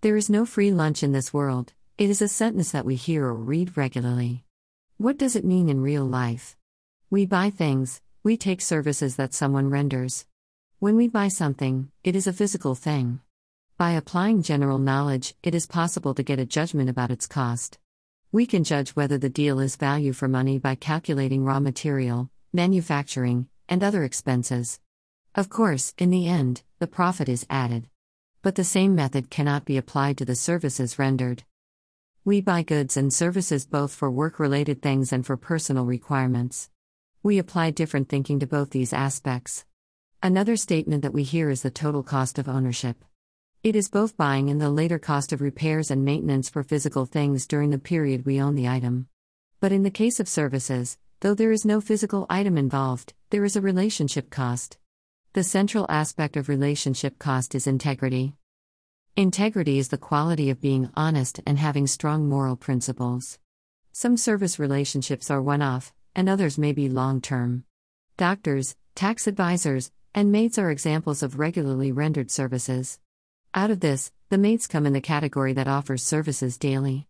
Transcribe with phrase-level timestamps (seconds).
[0.00, 3.24] There is no free lunch in this world, it is a sentence that we hear
[3.24, 4.44] or read regularly.
[4.96, 6.56] What does it mean in real life?
[7.10, 10.24] We buy things, we take services that someone renders.
[10.78, 13.18] When we buy something, it is a physical thing.
[13.76, 17.80] By applying general knowledge, it is possible to get a judgment about its cost.
[18.30, 23.48] We can judge whether the deal is value for money by calculating raw material, manufacturing,
[23.68, 24.78] and other expenses.
[25.34, 27.88] Of course, in the end, the profit is added.
[28.40, 31.42] But the same method cannot be applied to the services rendered.
[32.24, 36.70] We buy goods and services both for work related things and for personal requirements.
[37.22, 39.64] We apply different thinking to both these aspects.
[40.22, 43.04] Another statement that we hear is the total cost of ownership.
[43.64, 47.44] It is both buying and the later cost of repairs and maintenance for physical things
[47.44, 49.08] during the period we own the item.
[49.58, 53.56] But in the case of services, though there is no physical item involved, there is
[53.56, 54.78] a relationship cost.
[55.38, 58.34] The central aspect of relationship cost is integrity.
[59.14, 63.38] Integrity is the quality of being honest and having strong moral principles.
[63.92, 67.62] Some service relationships are one off, and others may be long term.
[68.16, 72.98] Doctors, tax advisors, and maids are examples of regularly rendered services.
[73.54, 77.06] Out of this, the maids come in the category that offers services daily.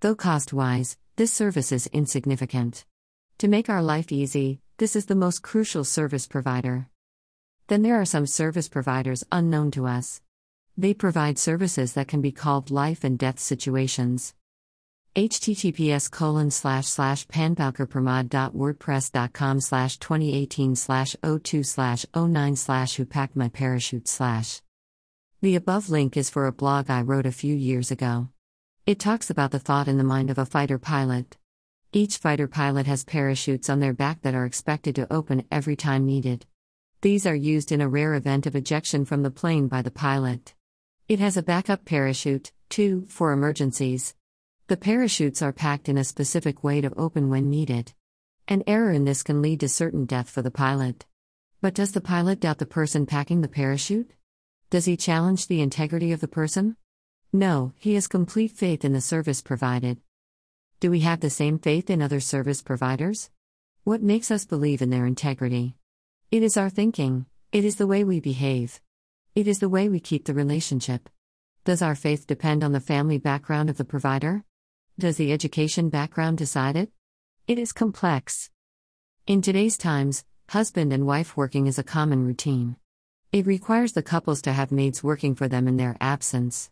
[0.00, 2.84] Though cost wise, this service is insignificant.
[3.38, 6.89] To make our life easy, this is the most crucial service provider.
[7.70, 10.20] Then there are some service providers unknown to us.
[10.76, 14.34] They provide services that can be called life and death situations.
[15.14, 23.48] https colon slash slash panbalkerpramod.wordpress.com slash 2018 slash 02 slash 09 slash who packed my
[23.48, 24.60] parachute slash.
[25.40, 28.30] The above link is for a blog I wrote a few years ago.
[28.84, 31.36] It talks about the thought in the mind of a fighter pilot.
[31.92, 36.04] Each fighter pilot has parachutes on their back that are expected to open every time
[36.04, 36.46] needed.
[37.02, 40.54] These are used in a rare event of ejection from the plane by the pilot.
[41.08, 44.14] It has a backup parachute, too, for emergencies.
[44.66, 47.94] The parachutes are packed in a specific way to open when needed.
[48.48, 51.06] An error in this can lead to certain death for the pilot.
[51.62, 54.10] But does the pilot doubt the person packing the parachute?
[54.68, 56.76] Does he challenge the integrity of the person?
[57.32, 60.02] No, he has complete faith in the service provided.
[60.80, 63.30] Do we have the same faith in other service providers?
[63.84, 65.76] What makes us believe in their integrity?
[66.30, 68.80] It is our thinking, it is the way we behave.
[69.34, 71.08] It is the way we keep the relationship.
[71.64, 74.44] Does our faith depend on the family background of the provider?
[74.96, 76.92] Does the education background decide it?
[77.48, 78.48] It is complex.
[79.26, 82.76] In today's times, husband and wife working is a common routine.
[83.32, 86.70] It requires the couples to have maids working for them in their absence.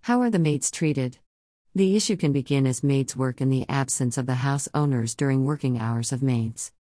[0.00, 1.18] How are the maids treated?
[1.76, 5.44] The issue can begin as maids work in the absence of the house owners during
[5.44, 6.72] working hours of maids.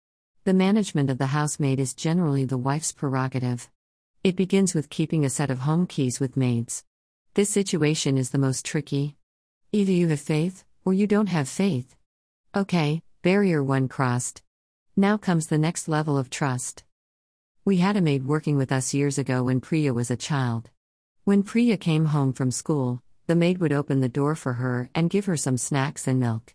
[0.45, 3.71] The management of the housemaid is generally the wife's prerogative.
[4.23, 6.85] It begins with keeping a set of home keys with maids.
[7.33, 9.17] This situation is the most tricky.
[9.73, 11.97] Either you have faith, or you don't have faith.
[12.55, 14.43] Okay, barrier 1 crossed.
[14.95, 16.85] Now comes the next level of trust.
[17.65, 20.69] We had a maid working with us years ago when Priya was a child.
[21.25, 25.09] When Priya came home from school, the maid would open the door for her and
[25.09, 26.55] give her some snacks and milk.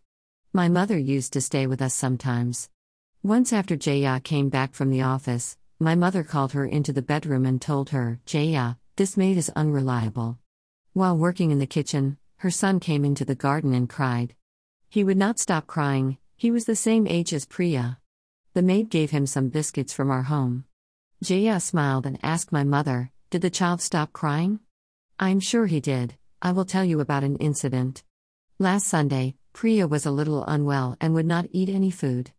[0.54, 2.70] My mother used to stay with us sometimes.
[3.24, 7.46] Once after Jaya came back from the office, my mother called her into the bedroom
[7.46, 10.40] and told her, Jaya, this maid is unreliable.
[10.94, 14.36] While working in the kitchen, her son came into the garden and cried.
[14.88, 18.00] He would not stop crying, he was the same age as Priya.
[18.54, 20.64] The maid gave him some biscuits from our home.
[21.22, 24.62] Jaya smiled and asked my mother, Did the child stop crying?
[25.20, 26.16] I'm sure he did.
[26.42, 28.06] I will tell you about an incident.
[28.60, 32.32] Last Sunday, Priya was a little unwell and would not eat any food.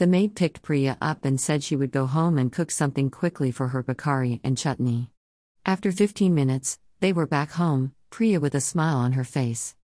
[0.00, 3.50] The maid picked Priya up and said she would go home and cook something quickly
[3.50, 5.10] for her bhakri and chutney.
[5.66, 9.76] After 15 minutes, they were back home, Priya with a smile on her face.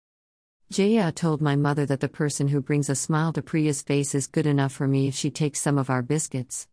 [0.71, 4.29] Jaya told my mother that the person who brings a smile to Priya's face is
[4.29, 6.69] good enough for me if she takes some of our biscuits.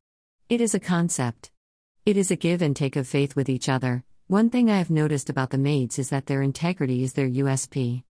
[0.48, 1.50] It is a concept.
[2.06, 4.04] It is a give and take of faith with each other.
[4.28, 8.04] One thing I have noticed about the maids is that their integrity is their USP.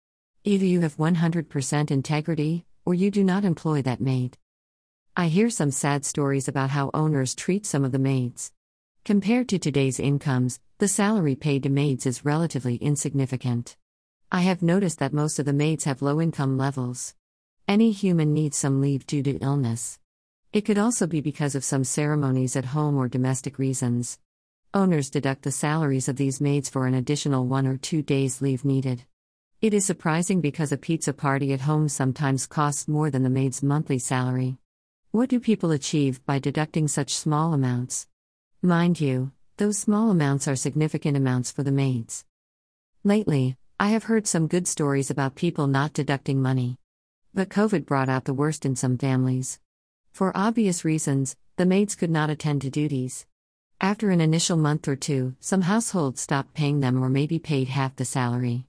[0.45, 4.39] Either you have 100% integrity, or you do not employ that maid.
[5.21, 8.53] I hear some sad stories about how owners treat some of the maids.
[9.05, 13.77] Compared to today's incomes, the salary paid to maids is relatively insignificant.
[14.31, 17.17] I have noticed that most of the maids have low income levels.
[17.67, 19.99] Any human needs some leave due to illness.
[20.53, 24.21] It could also be because of some ceremonies at home or domestic reasons.
[24.73, 28.65] Owners deduct the salaries of these maids for an additional one or two days leave
[28.65, 29.03] needed.
[29.61, 33.65] It is surprising because a pizza party at home sometimes costs more than the maid's
[33.65, 34.59] monthly salary.
[35.11, 38.07] What do people achieve by deducting such small amounts?
[38.61, 42.27] Mind you, those small amounts are significant amounts for the maids.
[43.05, 46.77] Lately, I have heard some good stories about people not deducting money.
[47.33, 49.59] But COVID brought out the worst in some families.
[50.13, 53.25] For obvious reasons, the maids could not attend to duties.
[53.81, 57.97] After an initial month or two, some households stopped paying them or maybe paid half
[57.97, 58.67] the salary.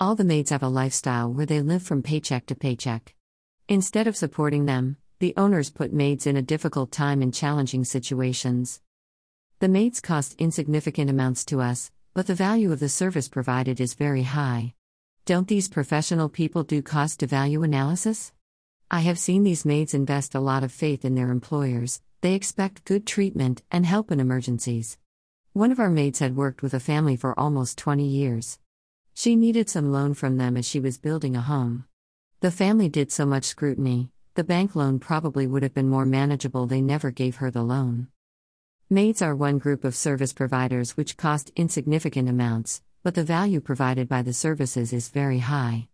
[0.00, 3.14] All the maids have a lifestyle where they live from paycheck to paycheck.
[3.68, 8.82] Instead of supporting them, the owners put maids in a difficult time in challenging situations.
[9.60, 13.94] The maids cost insignificant amounts to us, but the value of the service provided is
[13.94, 14.74] very high.
[15.24, 18.32] Don't these professional people do cost to value analysis?
[18.90, 22.84] I have seen these maids invest a lot of faith in their employers, they expect
[22.84, 24.98] good treatment and help in emergencies.
[25.54, 28.58] One of our maids had worked with a family for almost 20 years.
[29.14, 31.86] She needed some loan from them as she was building a home.
[32.40, 36.66] The family did so much scrutiny, the bank loan probably would have been more manageable,
[36.66, 38.08] they never gave her the loan.
[38.88, 44.08] Maids are one group of service providers which cost insignificant amounts, but the value provided
[44.08, 45.88] by the services is very high.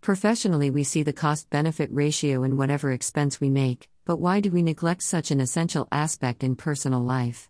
[0.00, 4.50] Professionally, we see the cost benefit ratio in whatever expense we make, but why do
[4.50, 7.49] we neglect such an essential aspect in personal life?